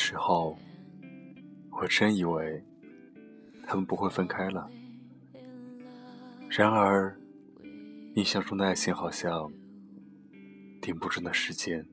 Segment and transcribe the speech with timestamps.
[0.00, 0.56] 时候，
[1.72, 2.64] 我真以为
[3.66, 4.66] 他们不会分开了。
[6.48, 7.14] 然而，
[8.14, 9.52] 印象中的爱情好像
[10.80, 11.86] 顶不住那时间。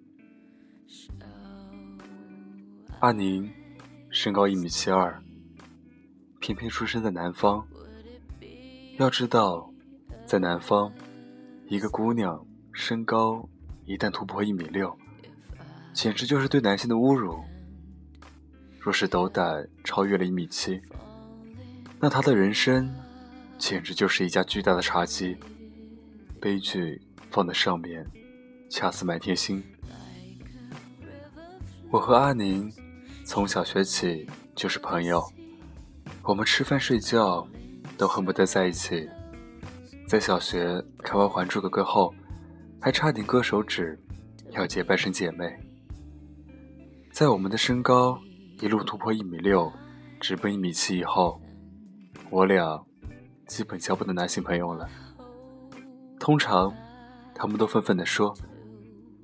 [3.02, 3.52] 阿宁
[4.10, 5.22] 身高一米七二，
[6.40, 7.68] 偏偏出生在南方。
[8.98, 9.70] 要知道，
[10.26, 10.94] 在南方，
[11.68, 13.48] 一个姑娘身高
[13.84, 14.98] 一旦突破一米六，
[15.94, 17.44] 简直就是对男性的侮辱。
[18.80, 20.82] 若是斗胆超越了一米七，
[22.00, 22.94] 那他的人生
[23.58, 25.36] 简直就是一架巨大的茶几，
[26.40, 28.06] 悲剧放在上面，
[28.70, 29.64] 恰似满天星。
[31.90, 32.72] 我和阿宁
[33.26, 35.24] 从小学起就是朋友，
[36.24, 37.48] 我们吃饭睡觉。
[37.98, 39.10] 都恨不得在一起。
[40.08, 42.14] 在小学看完《还珠格格》后，
[42.80, 44.00] 还差点割手指，
[44.52, 45.52] 要结拜成姐妹。
[47.12, 48.22] 在我们的身高
[48.60, 49.72] 一路突破一米六，
[50.20, 51.40] 直奔一米七以后，
[52.32, 52.84] 我俩
[53.46, 54.90] 基本交不到男性朋友了。
[56.20, 56.74] 通常，
[57.36, 58.36] 他们都愤愤地说：“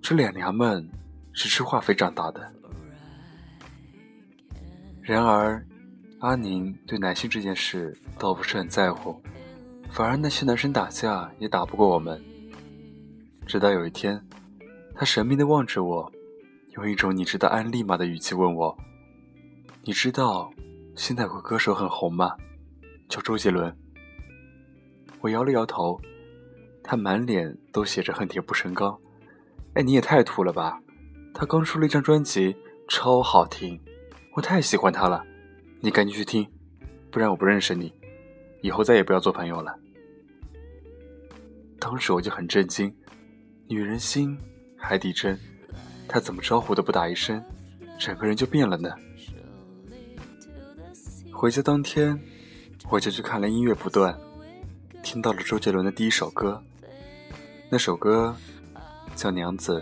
[0.04, 0.88] 这俩娘们
[1.34, 2.54] 是吃化肥长大的。”
[5.02, 5.66] 然而，
[6.20, 9.20] 阿宁对男性这件事倒不是很在乎，
[9.90, 12.24] 反而那些男生打架也打不过我们。
[13.48, 14.24] 直到有一天，
[14.94, 16.12] 他神秘地望着我，
[16.76, 18.78] 用一种“你知道安利吗”的语气问我
[19.86, 20.50] ：“你知道
[20.96, 22.38] 现在有个歌手很红吗？
[23.10, 23.76] 叫周杰伦。”
[25.20, 26.00] 我摇了摇头，
[26.82, 28.98] 他满脸都写着恨铁不成钢。
[29.76, 30.82] “哎，你也太土了吧！
[31.34, 32.56] 他刚出了一张专辑，
[32.88, 33.78] 超好听，
[34.36, 35.22] 我太喜欢他了。”
[35.84, 36.50] 你赶紧去听，
[37.12, 37.94] 不然我不认识你，
[38.62, 39.78] 以后再也不要做朋友了。
[41.78, 42.96] 当时我就很震惊，
[43.68, 44.38] 女人心，
[44.78, 45.38] 海底针，
[46.08, 47.44] 他怎么招呼都不打一声，
[48.00, 48.90] 整个人就变了呢？
[51.44, 52.18] 回家当天，
[52.90, 54.18] 我就去看了音乐不断，
[55.04, 56.64] 听到了周杰伦的第一首歌，
[57.70, 58.34] 那首歌
[59.14, 59.82] 叫《娘子》。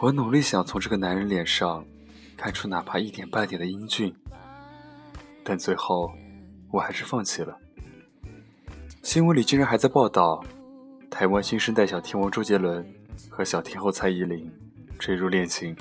[0.00, 1.82] 我努力想从这个男人脸上
[2.36, 4.14] 看出哪怕一点半点的英俊。
[5.42, 6.12] 但最后，
[6.70, 7.56] 我还是放弃了。
[9.02, 10.44] 新闻里竟然还在报道，
[11.08, 12.86] 台湾新生代小天王周杰伦
[13.30, 14.52] 和小天后蔡依林
[14.98, 15.74] 坠入恋情，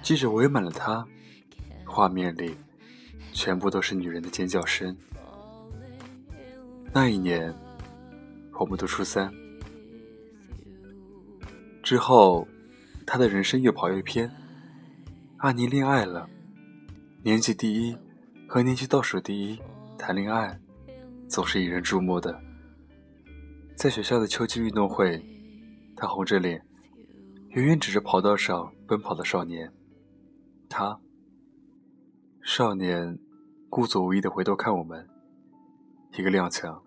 [0.00, 1.04] 记者围满了他，
[1.84, 2.54] 画面里
[3.32, 4.96] 全部都是女人的尖叫声。
[6.92, 7.54] 那一年，
[8.58, 9.32] 我们读初三，
[11.82, 12.46] 之后，
[13.06, 14.30] 他的人生越跑越偏。
[15.38, 16.28] 阿妮恋爱了，
[17.22, 17.96] 年级第一。
[18.50, 19.60] 和年级倒数第一
[19.98, 20.58] 谈恋爱，
[21.28, 22.34] 总是引人注目的。
[23.76, 25.22] 在学校的秋季运动会，
[25.94, 26.64] 他红着脸，
[27.50, 29.70] 远远指着跑道上奔跑的少年。
[30.66, 30.98] 他，
[32.50, 33.18] 少年，
[33.68, 35.06] 故作无意的回头看我们，
[36.14, 36.80] 一个踉跄，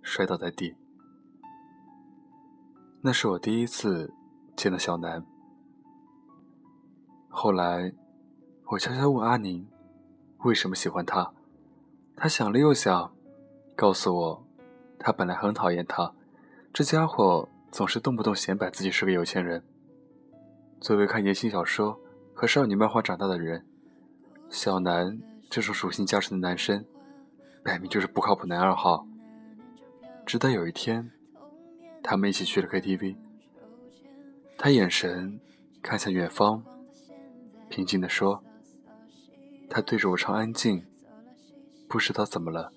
[0.00, 0.76] 摔倒在地。
[3.00, 4.14] 那是我第一次
[4.54, 5.26] 见到小南。
[7.28, 7.92] 后来，
[8.66, 9.66] 我悄悄问阿宁。
[10.44, 11.32] 为什么喜欢他？
[12.14, 13.12] 他想了又想，
[13.74, 14.46] 告诉我，
[15.00, 16.14] 他本来很讨厌他，
[16.72, 19.64] 这家伙总是动不动显摆自己是个有钱人。
[20.80, 22.00] 作为看言情小说
[22.32, 23.66] 和少女漫画长大的人，
[24.48, 25.18] 小南
[25.50, 26.84] 这种属性加成的男生，
[27.62, 29.06] 摆明就是不靠谱男二号。
[30.24, 31.10] 直到有一天，
[32.02, 33.16] 他们一起去了 KTV，
[34.56, 35.38] 他眼神
[35.82, 36.62] 看向远方，
[37.68, 38.42] 平静地说。
[39.68, 40.78] 他对着我唱《安静》，
[41.88, 42.72] 不知道怎么了，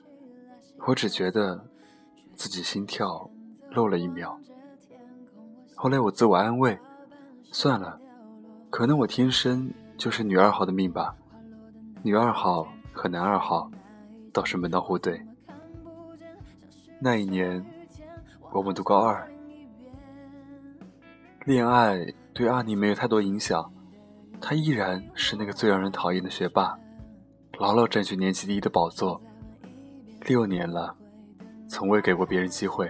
[0.88, 1.64] 我只觉得
[2.36, 3.30] 自己心跳
[3.70, 4.40] 漏了一秒。
[5.76, 6.78] 后来我自我安慰，
[7.52, 8.02] 算了，
[8.72, 11.16] 可能我天生就是女二号的命吧。
[12.02, 13.70] 女二号和男二号
[14.32, 15.22] 倒是门当户对。
[17.00, 17.64] 那一年，
[18.52, 19.30] 我们读高二，
[21.46, 23.72] 恋爱对阿妮没有太多影响。
[24.42, 26.78] 他依然是那个最让人讨厌的学霸，
[27.58, 29.22] 牢牢占据年级第一的宝座。
[30.26, 30.96] 六年了，
[31.68, 32.90] 从未给过别人机会。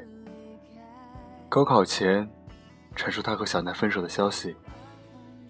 [1.48, 2.30] 高考前，
[2.96, 4.56] 传出他和小南分手的消息。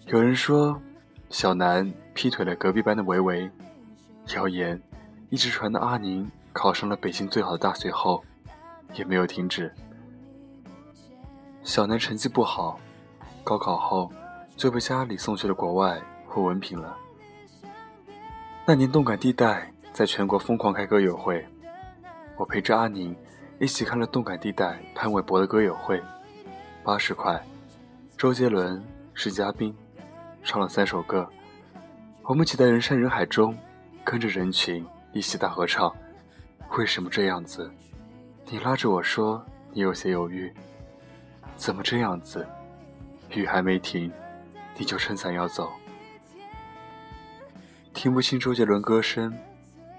[0.06, 0.80] 有人说，
[1.28, 3.50] 小南劈腿了隔壁班的维维。
[4.34, 4.78] 谣言
[5.30, 8.22] 一直传到阿宁考上了北京最好的大学后，
[8.92, 9.72] 也没有停止。
[11.62, 12.78] 小南成绩不好，
[13.42, 14.12] 高考后。
[14.54, 16.94] 就被家里送去了国外混文凭了。
[18.66, 21.42] 那年动感地带在全国疯狂开歌友会，
[22.36, 23.16] 我陪着阿宁
[23.58, 26.02] 一起看了动感地带潘玮柏的歌友会，
[26.84, 27.42] 八十块，
[28.18, 28.84] 周杰伦
[29.14, 29.74] 是嘉宾，
[30.44, 31.26] 唱了三首歌，
[32.30, 33.58] 我们挤在人山人海中，
[34.04, 35.92] 跟着人群一起大合唱。
[36.78, 37.68] 为什么这样子？
[38.46, 40.48] 你拉着我说你有些犹豫，
[41.56, 42.46] 怎么这样子？
[43.30, 44.12] 雨还没停，
[44.76, 45.72] 你就撑伞要走。
[47.92, 49.36] 听不清周杰伦歌声，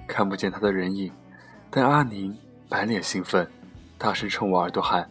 [0.08, 1.12] 看不见他的人影，
[1.70, 2.34] 但阿宁
[2.70, 3.46] 满脸兴奋，
[3.98, 5.06] 大声冲我耳朵喊：“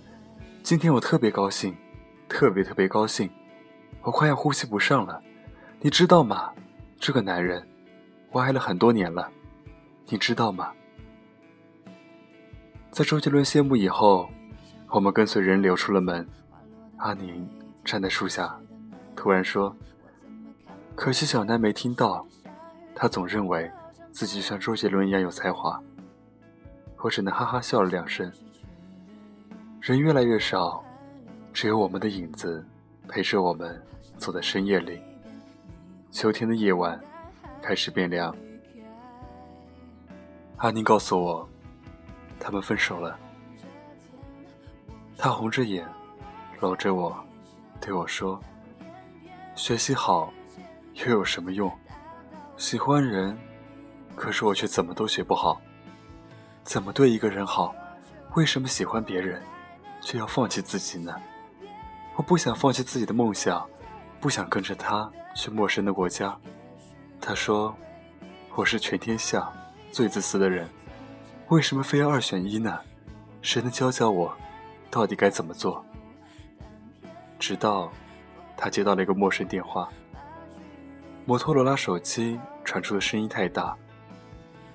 [0.64, 1.76] 今天我特别高兴，
[2.30, 3.28] 特别特别高兴，
[4.00, 5.22] 我快要呼吸不上了，
[5.82, 6.50] 你知道吗？
[7.00, 7.66] 这个男人，
[8.30, 9.32] 我爱了很多年了，
[10.06, 10.70] 你知道吗？”
[12.92, 14.28] 在周杰伦谢幕以后，
[14.90, 16.28] 我们跟随人流出了门。
[16.98, 17.48] 阿宁
[17.82, 18.54] 站在树下，
[19.16, 19.74] 突然说
[20.94, 22.26] ：“可惜小南没听到。”
[22.94, 23.70] 他总认为
[24.12, 25.82] 自己像周杰伦一样有才华，
[26.98, 28.30] 我只能哈哈笑了两声。
[29.80, 30.84] 人越来越少，
[31.50, 32.62] 只有我们的影子
[33.08, 33.82] 陪着我们
[34.18, 35.00] 走在深夜里。
[36.10, 37.00] 秋天的夜晚
[37.62, 38.34] 开始变凉。
[40.56, 41.48] 阿宁告诉我，
[42.40, 43.16] 他们分手了。
[45.16, 45.86] 他红着眼，
[46.58, 47.16] 搂着我，
[47.80, 48.40] 对我说
[49.54, 50.32] ：“学习好，
[50.94, 51.70] 又有什么用？”
[52.58, 53.38] 喜欢人，
[54.16, 55.60] 可是我却怎么都学不好。
[56.64, 57.74] 怎么对一个人好？
[58.34, 59.40] 为什么喜欢别人，
[60.00, 61.14] 却要放弃自己呢？
[62.16, 63.66] 我不想放弃自己的梦想，
[64.20, 66.36] 不想跟着他去陌生的国家。
[67.20, 67.74] 他说
[68.54, 69.50] ：“我是全天下
[69.90, 70.68] 最自私的人，
[71.48, 72.78] 为什么非要二选一呢？
[73.40, 74.30] 谁能教教我，
[74.90, 75.82] 到底该怎么做？”
[77.40, 77.90] 直到
[78.56, 79.88] 他接到了一个陌生电话。
[81.24, 83.74] 摩托罗拉手机传出的声音太大，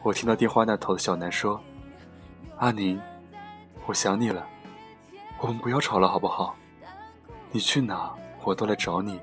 [0.02, 1.62] 我听到电话那头的小南说
[2.58, 3.00] ：“阿宁，
[3.86, 4.48] 我想你了，
[5.40, 6.56] 我们不要吵了好不好？
[7.52, 8.12] 你去哪
[8.44, 9.20] 我都来找你，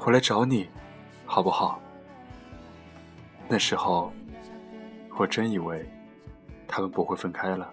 [0.00, 0.66] 我来找你，
[1.26, 1.78] 好不好？”
[3.46, 4.10] 那时候，
[5.18, 5.86] 我真以为
[6.66, 7.70] 他们不会分开了。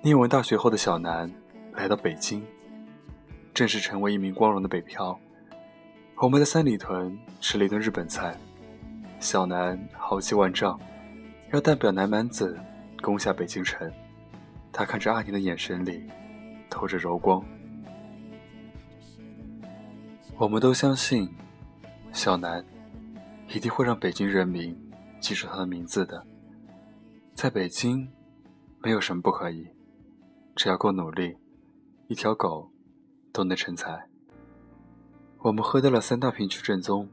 [0.00, 1.30] 念完大学后的小南
[1.72, 2.42] 来到北京，
[3.52, 5.18] 正式成为一名光荣的北漂。
[6.16, 8.34] 我们在三里屯吃了一顿日本菜，
[9.20, 10.80] 小南豪气万丈，
[11.52, 12.58] 要代表南蛮子
[13.02, 13.90] 攻下北京城。
[14.72, 16.08] 他看着阿宁的眼神里
[16.70, 17.44] 透着柔光。
[20.36, 21.32] 我们都相信，
[22.12, 22.64] 小南
[23.48, 24.76] 一定会让北京人民
[25.20, 26.26] 记住他的名字的。
[27.34, 28.08] 在北京，
[28.82, 29.68] 没有什么不可以，
[30.56, 31.36] 只要够努力，
[32.08, 32.68] 一条狗
[33.32, 34.08] 都能成才。
[35.38, 37.08] 我们喝掉了三大瓶去正宗，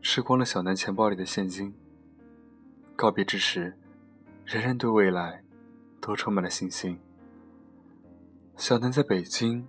[0.00, 1.74] 吃光了小南钱包里的现金。
[2.94, 3.76] 告别之时，
[4.44, 5.42] 人人对未来
[6.00, 7.00] 都充满了信心。
[8.56, 9.66] 小南在北京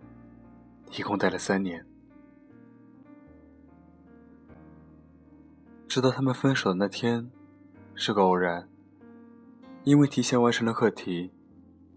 [0.96, 1.84] 一共待了三年，
[5.90, 7.32] 直到他们分手的那天，
[7.96, 8.70] 是个偶然。
[9.84, 11.32] 因为提前完成了课题，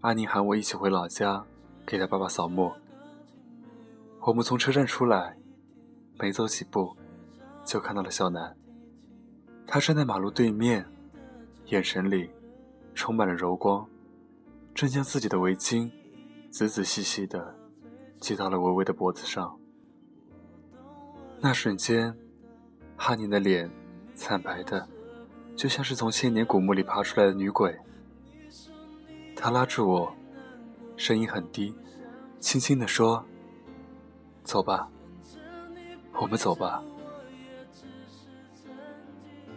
[0.01, 1.45] 阿宁喊我一起回老家
[1.85, 2.71] 给他爸爸扫墓。
[4.21, 5.37] 我们从车站出来。
[6.19, 6.95] 没走几步，
[7.65, 8.55] 就看到了小南。
[9.65, 10.85] 他站在马路对面，
[11.65, 12.29] 眼神里
[12.93, 13.83] 充满了柔光，
[14.75, 15.89] 正将自己的围巾
[16.51, 17.55] 仔仔细细的
[18.21, 19.59] 系到了微微的脖子上。
[21.41, 22.15] 那瞬间，
[22.95, 23.69] 哈宁的脸
[24.15, 24.87] 惨白的，
[25.55, 27.77] 就像是从千年古墓里爬出来的女鬼。
[29.35, 30.15] 他拉住我，
[30.95, 31.75] 声音很低，
[32.39, 33.25] 轻轻地说
[34.43, 34.87] ：“走吧。”
[36.21, 36.81] 我们走吧。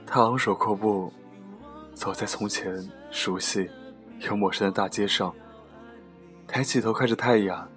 [0.06, 1.12] 他昂首阔步，
[1.94, 2.74] 走在从前
[3.10, 3.70] 熟悉
[4.20, 5.34] 又陌生的大街上，
[6.48, 7.68] 抬起头看着太阳，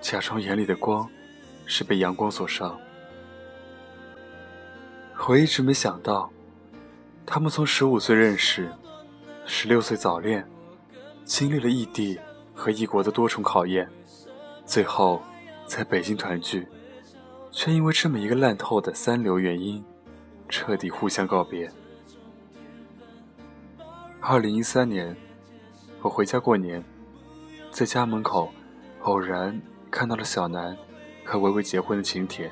[0.00, 1.08] 假装眼里的光
[1.66, 2.80] 是被阳光所伤。
[5.26, 6.30] 我一直没想到，
[7.26, 8.72] 他们从十五岁认识，
[9.44, 10.46] 十六岁早恋，
[11.22, 12.18] 经历了异地
[12.54, 13.86] 和异国的多重考验，
[14.64, 15.20] 最后
[15.66, 16.66] 在北京团聚。
[17.50, 19.84] 却因为这么一个烂透的三流原因，
[20.48, 21.70] 彻底互相告别。
[24.20, 25.14] 二零一三年，
[26.00, 26.82] 我回家过年，
[27.70, 28.50] 在家门口
[29.02, 29.60] 偶然
[29.90, 30.74] 看到了小南
[31.24, 32.50] 和薇薇结婚的请帖。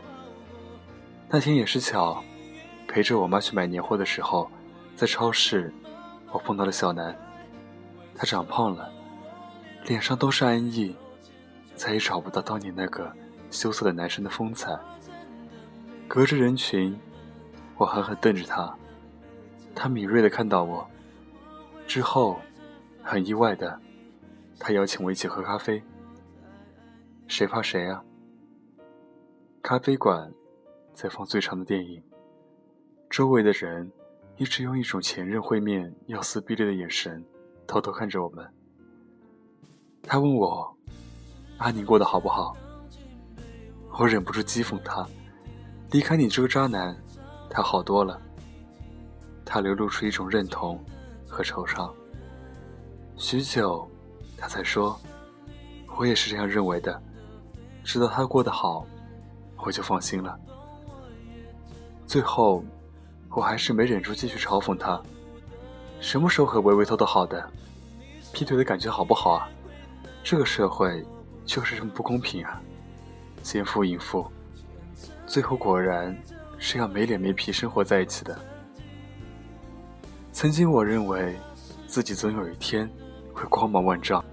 [1.31, 2.23] 那天也是巧，
[2.97, 4.50] 陪着我妈去买年货的时候，
[4.95, 5.71] 在超市，
[6.33, 7.15] 我碰到了小南。
[8.15, 8.91] 他长胖了，
[9.85, 10.97] 脸上都是安逸，
[11.75, 13.12] 再也找不到当年那个。
[13.50, 14.75] 羞涩的男生的风采。
[16.09, 16.99] 隔着人群，
[17.76, 18.75] 我狠狠瞪着他。
[19.75, 20.88] 他敏锐的看到我，
[21.87, 22.41] 之后，
[23.03, 23.79] 很意外的，
[24.59, 25.83] 他邀请我一起喝咖啡。
[27.29, 28.03] 谁怕谁啊？
[29.62, 30.33] 咖啡馆
[30.95, 32.03] 在放最长的电影，
[33.09, 33.91] 周围的人
[34.37, 37.25] 一直用一种前任会面要撕逼裂的眼神
[37.67, 38.47] 偷偷看着我们。
[40.03, 40.77] 他问我
[41.59, 42.57] ：“阿宁过得好不好？”
[43.99, 45.07] 我忍不住讥讽他
[45.91, 46.95] ：“离开你这个渣男，
[47.49, 48.21] 他好多了。”
[49.45, 50.79] 他流露出一种认同
[51.29, 51.91] 和惆怅。
[53.17, 53.89] 许久，
[54.37, 55.01] 他才说
[55.97, 57.01] ：“我也是这样认为的。
[57.83, 58.85] 知道他过得好，
[59.65, 60.39] 我就放心了。”
[62.07, 62.63] 最后，
[63.37, 64.99] 我还是没忍住继续嘲讽他
[66.00, 67.47] ：“什么时候和维维偷偷好的？
[68.33, 69.47] 劈腿的感觉好不好啊？
[70.25, 71.05] 这个社会
[71.45, 72.59] 就是这么不公平啊！
[73.43, 74.26] 奸夫淫妇，
[75.26, 76.16] 最后果然
[76.57, 78.40] 是要没脸没皮生活在一起的。”
[80.33, 81.37] 曾经我认为，
[81.87, 82.90] 自己总有一天
[83.35, 84.25] 会光芒万丈，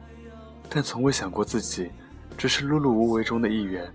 [0.69, 1.91] 但从未想过自己
[2.37, 3.93] 只是碌碌无为中的一员。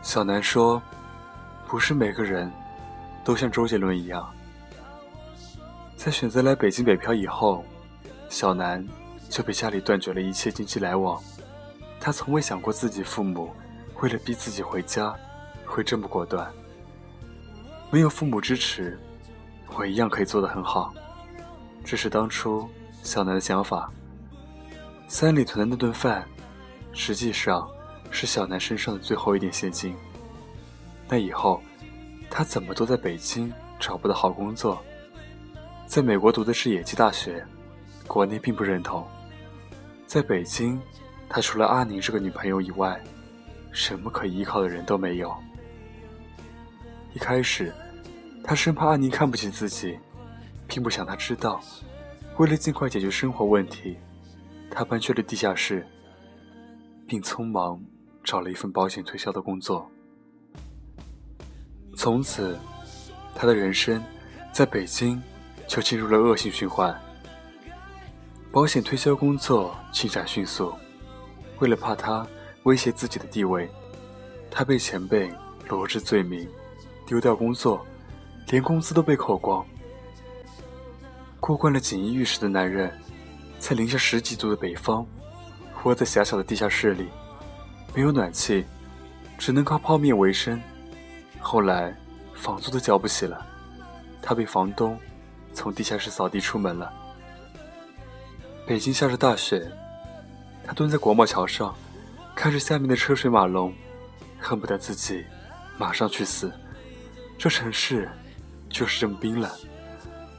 [0.00, 0.82] 小南说
[1.68, 2.50] ：“不是每个人
[3.30, 4.28] 都像周杰伦一样，
[5.96, 7.64] 在选择来北京北漂以后，
[8.28, 8.84] 小南
[9.28, 11.22] 就被家里断绝了一切经济来往。
[12.00, 13.54] 他从未想过自己父母
[14.00, 15.14] 为了逼自己回家，
[15.64, 16.52] 会这么果断。
[17.92, 18.98] 没有父母支持。”
[19.76, 20.92] 我一样可以做得很好，
[21.84, 22.68] 这是当初
[23.04, 23.88] 小南的想法。
[25.06, 26.26] 三里屯的那顿饭，
[26.92, 27.70] 实际上
[28.10, 29.94] 是小南身上的最后一点现金。
[31.08, 31.62] 那以后，
[32.30, 34.82] 他怎么都在北京找不到好工作，
[35.86, 37.44] 在美国读的是野鸡大学，
[38.06, 39.06] 国内并不认同。
[40.06, 40.80] 在北京，
[41.28, 42.98] 他除了阿宁这个女朋友以外，
[43.72, 45.34] 什么可依靠的人都没有。
[47.12, 47.72] 一开始。
[48.42, 49.98] 他生怕阿宁看不起自己，
[50.66, 51.60] 并不想他知道。
[52.38, 53.98] 为了尽快解决生活问题，
[54.70, 55.86] 他搬去了地下室，
[57.06, 57.78] 并匆忙
[58.24, 59.88] 找了一份保险推销的工作。
[62.00, 62.58] 从此，
[63.34, 64.02] 他的人生
[64.54, 65.22] 在北京
[65.68, 66.98] 就进入了恶性循环。
[68.50, 70.72] 保险推销工作进展迅速，
[71.58, 72.26] 为了怕他
[72.62, 73.70] 威胁自己的地位，
[74.50, 75.30] 他被前辈
[75.68, 76.48] 罗织罪名，
[77.06, 77.84] 丢掉工作。
[78.48, 79.62] 连工资都被扣光。
[81.38, 82.90] 过惯了锦衣玉食的男人，
[83.58, 85.06] 在零下十几度的北方，
[85.82, 87.10] 窝在狭小的地下室里，
[87.94, 88.64] 没有暖气，
[89.36, 90.58] 只能靠泡面为生。
[91.40, 91.96] 后来，
[92.34, 93.44] 房租都交不起了，
[94.22, 94.98] 他被房东
[95.52, 96.92] 从地下室扫地出门了。
[98.66, 99.68] 北京下着大雪，
[100.64, 101.74] 他蹲在国贸桥上，
[102.36, 103.74] 看着下面的车水马龙，
[104.38, 105.24] 恨不得自己
[105.76, 106.52] 马上去死。
[107.38, 108.08] 这城市。
[108.72, 109.50] 就是这么冰冷，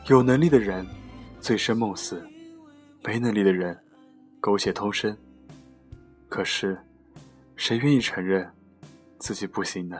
[0.08, 0.88] 有能力的人
[1.42, 2.26] 醉生梦死，
[3.04, 3.78] 没能力的人
[4.40, 5.14] 苟且偷生。
[6.30, 6.82] 可是，
[7.58, 8.50] 谁愿意承认
[9.20, 9.98] 自己不行呢？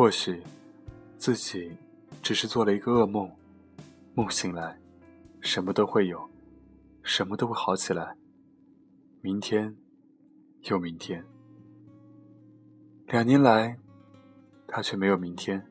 [0.00, 0.42] 或许，
[1.18, 1.76] 自己
[2.22, 3.30] 只是做了一个噩梦，
[4.14, 4.80] 梦醒来，
[5.42, 6.26] 什么都会有，
[7.02, 8.16] 什么都会好起来。
[9.20, 9.76] 明天，
[10.70, 11.22] 又明天，
[13.08, 13.78] 两年来，
[14.66, 15.62] 他却没有明天。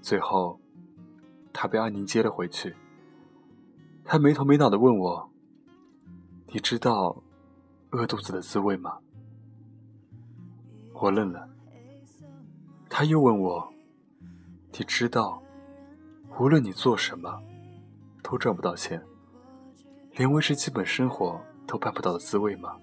[0.00, 0.58] 最后，
[1.52, 2.74] 他被阿宁接了回去。
[4.04, 5.30] 他没头没脑的问我
[6.52, 7.22] ：“你知道
[7.92, 8.98] 饿肚子的滋味吗？”
[11.00, 11.51] 我愣了。
[12.94, 13.72] 他又问我
[14.78, 15.42] ：“你知道，
[16.38, 17.42] 无论你做什么，
[18.22, 19.02] 都赚不到钱，
[20.10, 22.76] 连维持基本生活都办不到的滋味吗？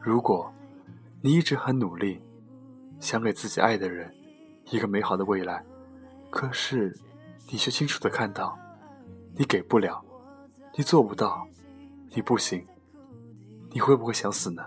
[0.00, 0.54] 如果
[1.20, 2.22] 你一直很努力，
[3.00, 4.14] 想给自己爱的人……”
[4.70, 5.64] 一个美好的未来，
[6.30, 6.96] 可是
[7.50, 8.56] 你却清楚的看到，
[9.34, 10.02] 你给不了，
[10.78, 11.44] 你做不到，
[12.14, 12.64] 你不行，
[13.72, 14.62] 你会不会想死呢？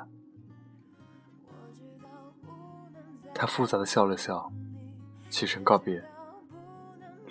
[3.37, 4.49] 他复杂的笑了笑，
[5.29, 6.01] 起身告别。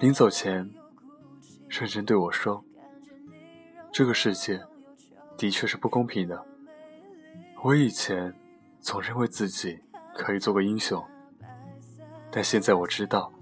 [0.00, 0.70] 临走前，
[1.66, 2.62] 认真对我说
[3.90, 4.62] ：“这个世界
[5.38, 6.44] 的确是不公平的。
[7.62, 8.34] 我以前
[8.82, 9.80] 总认为自己
[10.14, 11.02] 可以做个英雄。”
[12.30, 13.32] 但现在我知道，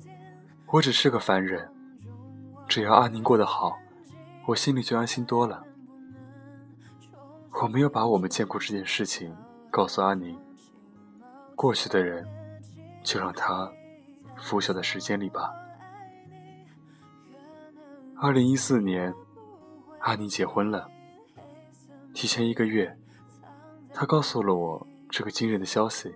[0.68, 1.68] 我只是个凡人。
[2.68, 3.76] 只要阿宁过得好，
[4.46, 5.64] 我心里就安心多了。
[7.60, 9.34] 我没有把我们见过这件事情
[9.68, 10.38] 告诉阿宁。
[11.56, 12.26] 过去的人，
[13.02, 13.70] 就让它
[14.36, 15.52] 腐朽在时间里吧。
[18.16, 19.12] 二零一四年，
[20.00, 20.88] 阿宁结婚了。
[22.14, 22.96] 提前一个月，
[23.92, 26.14] 他告诉了我这个惊人的消息，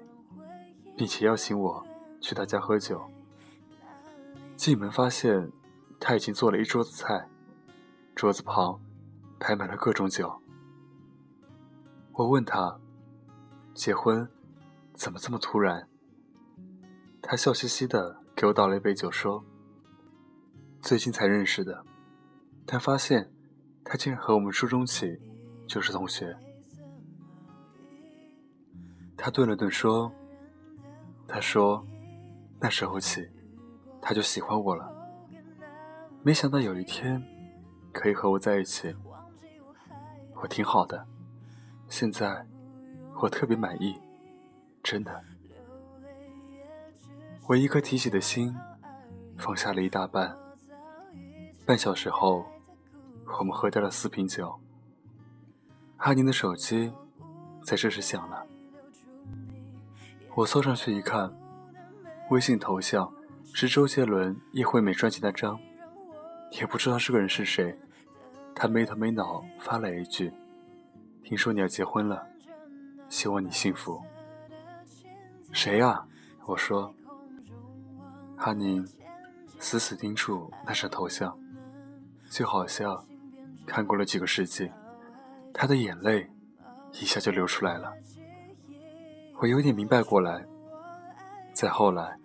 [0.96, 1.86] 并且邀请我。
[2.18, 3.00] 去他家喝酒。
[4.56, 5.52] 进门发现
[6.00, 7.28] 他已经做了一桌子菜，
[8.14, 8.80] 桌子旁
[9.38, 10.40] 摆满了各种酒。
[12.12, 12.80] 我问他
[13.74, 14.28] ：“结婚
[14.94, 15.86] 怎么这么突然？”
[17.28, 19.45] 他笑嘻嘻的给我倒了一杯酒，说
[20.80, 21.85] ：“最近才认识的，
[22.64, 23.33] 但发现
[23.85, 25.21] 他竟然和我们初中起
[25.66, 26.37] 就是同学。”
[29.18, 30.12] 他顿了顿说
[31.26, 31.85] ：“他说，
[32.61, 33.28] 那时候起，
[34.00, 34.88] 他就喜欢我了。
[36.23, 37.21] 没想到有一天，
[37.92, 38.95] 可以和我在一起，
[40.40, 41.04] 我挺好的。
[41.88, 42.47] 现在，
[43.21, 44.00] 我特别满意，
[44.80, 45.25] 真的。
[47.48, 48.52] 我一颗提起的心，
[49.38, 50.36] 放下了一大半。
[51.64, 52.44] 半小时后，
[53.38, 54.58] 我们喝掉了四瓶酒。
[55.98, 56.92] 阿宁的手机，
[57.62, 58.44] 在这时响了。”
[60.34, 61.32] 我凑上去一看，
[62.30, 63.14] 微信头像
[63.52, 65.56] 是周杰伦《叶惠美》专辑那张，
[66.50, 67.78] 也不知道这个人是谁。
[68.56, 70.32] 他没头没脑发了一句
[71.22, 72.26] ：“听说你要结婚了，
[73.08, 74.02] 希望你幸福。”
[75.54, 76.04] 谁呀？
[76.44, 76.92] 我说。
[78.36, 78.86] 哈宁
[79.58, 81.36] 死死盯住那张头像，
[82.30, 83.04] 就好像
[83.66, 84.70] 看过了几个世纪，
[85.52, 86.30] 他的眼泪
[86.92, 87.92] 一下就流出来了。
[89.38, 90.44] 我有点明白过来。
[91.52, 92.18] 再后来，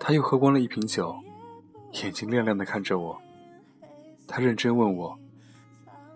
[0.00, 1.16] 他又喝光了一瓶酒，
[2.02, 3.22] 眼睛亮亮的看着我。
[4.26, 5.16] 他认真问我：“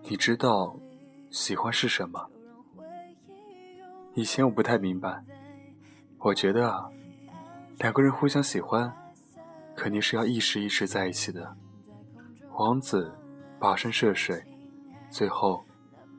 [0.03, 0.75] 你知道
[1.31, 2.29] 喜欢是什么？”
[4.13, 5.23] 以前我不太明白，
[6.19, 6.89] 我觉得啊，
[7.79, 8.93] 两个人互相喜欢，
[9.83, 11.57] 肯定是要一时一时在一起的。
[12.53, 13.13] 王子
[13.59, 14.41] 跋山涉水，
[15.09, 15.61] 最后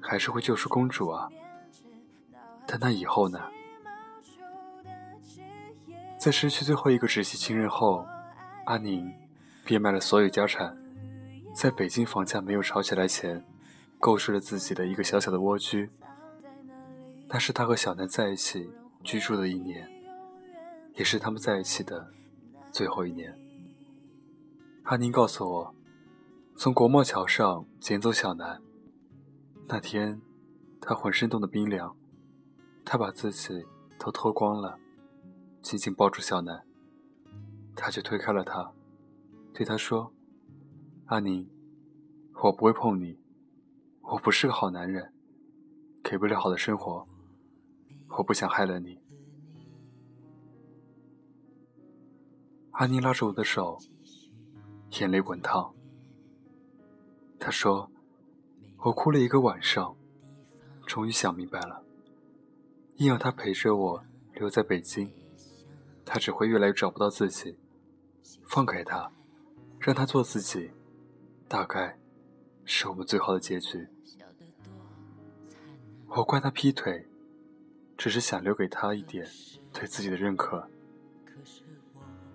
[0.03, 1.31] 还是会救出公主啊。
[2.67, 3.41] 但那以后呢？
[6.19, 8.07] 在失去最后一个直系亲人后，
[8.67, 9.11] 阿宁
[9.65, 10.77] 变卖了所有家产，
[11.55, 13.43] 在北京房价没有炒起来前，
[13.99, 15.89] 购置了自己的一个小小的蜗居。
[17.29, 18.71] 那是他和小南在一起
[19.03, 19.89] 居住的一年，
[20.97, 22.07] 也是他们在一起的
[22.71, 23.35] 最后一年。
[24.85, 25.75] 阿宁告诉我，
[26.57, 28.61] 从国贸桥上捡走小南
[29.67, 30.21] 那天，
[30.79, 31.97] 他浑身冻得冰凉，
[32.85, 33.65] 他把自己
[33.99, 34.79] 都脱光了。
[35.63, 36.63] 紧紧抱住小南，
[37.75, 38.75] 他却推开了他，
[39.55, 40.13] 对他说
[41.09, 41.49] ：“阿宁，
[42.43, 43.19] 我不会碰你，
[44.03, 45.15] 我不是个好男人，
[46.03, 47.09] 给不了好的生活，
[48.19, 49.01] 我不想害了你。”
[52.73, 53.79] 阿宁拉着我的手，
[55.01, 55.75] 眼泪滚烫。
[57.39, 57.91] 他说
[58.79, 59.97] ：“我哭了一个晚上，
[60.87, 61.83] 终于想明白了，
[62.97, 64.05] 硬要他陪着我
[64.35, 65.13] 留在北京。”
[66.07, 67.57] 他只会越来越找不到自己，
[68.47, 69.11] 放开他，
[69.81, 70.71] 让他做自己，
[71.49, 71.99] 大概
[72.67, 73.89] 是我们最好的结局。
[76.09, 77.09] 我怪他劈腿，
[77.97, 79.27] 只是想留给他一点
[79.73, 80.69] 对自己的认可。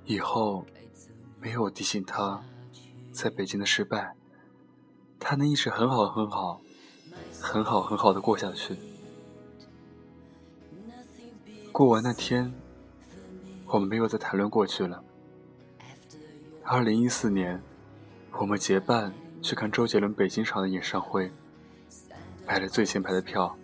[0.06, 0.66] 以后
[1.42, 2.42] 没有我提醒他
[3.12, 4.16] 在北京的失败，
[5.20, 6.62] 他能一直很好很好，
[7.40, 8.78] 很好很好的过下去。
[11.72, 12.54] 过完那天。
[13.72, 15.04] 我们没有再谈论过去了。
[16.64, 17.62] 二零一四年，
[18.32, 21.32] 我们结伴去看周杰伦北京场的演唱会，
[22.48, 23.56] 买了最前排的票。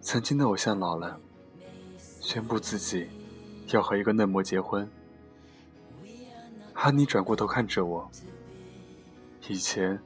[0.00, 1.20] 曾经的偶像老了，
[2.20, 3.06] 宣布自己
[3.68, 4.90] 要和一个嫩模结婚。
[6.82, 8.10] 哈尼转过头看着我，
[9.46, 9.96] 以前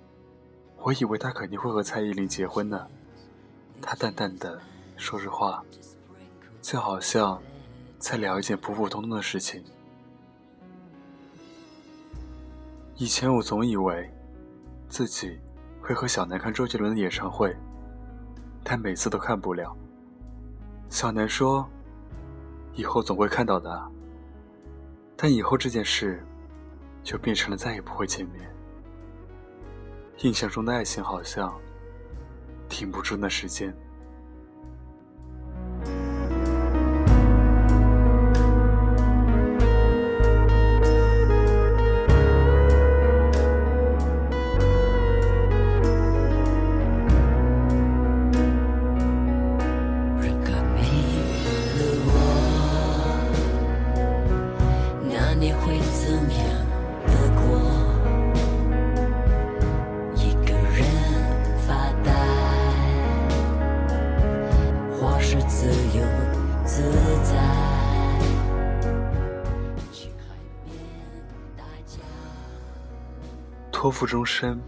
[0.82, 2.86] 我以为他肯定会和蔡依林结婚呢。
[3.80, 4.60] 他淡淡的
[4.98, 5.64] 说着话，
[6.60, 7.40] 就好像。
[7.98, 9.64] 在聊一件普普通通的事情。
[12.96, 14.12] 以前我总以为
[14.86, 15.40] 自己
[15.80, 17.56] 会和小南看周杰伦的演唱会，
[18.62, 19.74] 但每次都看不了。
[20.90, 21.66] 小南说
[22.76, 23.90] ：“以后总会看到的。”
[25.16, 26.22] 但以后这件事
[27.06, 28.52] 就变成了再也不会见面。
[30.22, 31.56] 印象中的爱情好像
[32.68, 33.72] 停不住那时间。
[73.86, 74.60] 托付终身，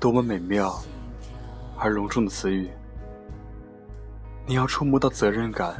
[0.00, 0.82] 多么美妙
[1.76, 2.70] 而隆重的词语！
[4.46, 5.76] 你要触摸到责任感、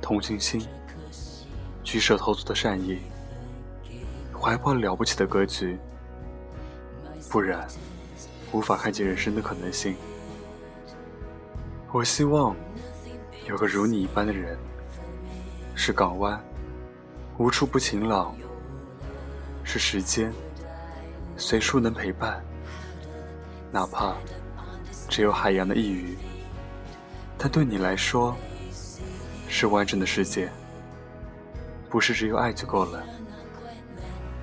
[0.00, 0.64] 同情心、
[1.82, 3.00] 举手投足的善意，
[4.40, 5.76] 怀抱了不起的格局，
[7.28, 7.66] 不然
[8.52, 9.96] 无法看见人生的可能性。
[11.90, 12.54] 我希望
[13.48, 14.56] 有个如你一般的人，
[15.74, 16.40] 是港湾，
[17.36, 18.32] 无处不晴朗；
[19.64, 20.32] 是时间，
[21.36, 22.42] 随处能陪伴。
[23.70, 24.14] 哪怕
[25.08, 26.16] 只有海洋的一隅，
[27.36, 28.36] 但对你来说，
[29.48, 30.50] 是完整的世界。
[31.90, 33.04] 不是只有爱就够了，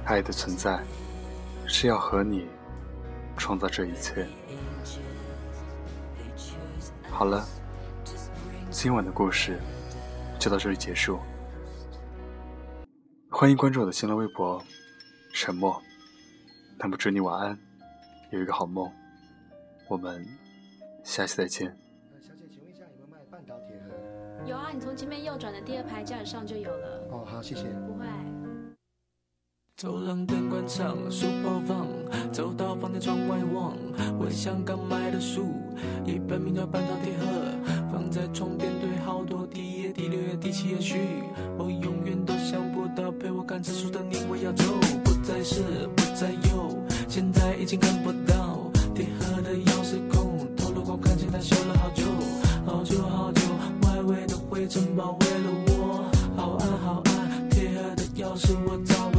[0.06, 0.82] 爱的存在，
[1.67, 2.47] 是要和你
[3.36, 4.25] 创造这一切。
[7.10, 7.45] 好了，
[8.69, 9.60] 今晚的故事
[10.39, 11.19] 就到这里结束。
[13.30, 14.63] 欢迎关注我的新浪微博
[15.34, 15.82] “沉默”。
[16.84, 17.60] 那么祝你晚安，
[18.32, 18.91] 有一个好梦。
[19.88, 20.26] 我们
[21.04, 21.67] 下期再见。
[22.20, 24.48] 小姐，请问一下有没有卖半岛铁盒？
[24.48, 27.08] 有啊，你从前面右转的第二排架子上就有了。
[27.12, 27.65] 哦，好，谢谢。
[27.86, 28.06] 不会。
[29.78, 31.88] 走廊灯关上，书包放，
[32.34, 33.78] 走到房间窗外望，
[34.20, 35.54] 我像刚买的书，
[36.04, 37.26] 一本名叫《半岛铁盒》，
[37.91, 40.98] 放在床边堆好多第一页、第六页、第七页序，
[41.60, 44.63] 我永远都想不到陪我看这书的你会要走，
[45.32, 45.62] 在是，
[45.96, 48.70] 不再有，现在已经看不到。
[48.94, 52.04] 铁盒的钥匙孔，透露光看见它修了好久，
[52.65, 53.41] 好久好久，
[53.84, 59.11] 外围的灰尘包围了我，好暗好暗，铁盒的钥匙我找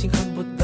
[0.00, 0.59] 매직 한보